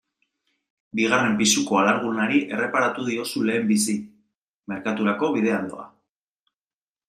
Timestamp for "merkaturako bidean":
4.75-5.73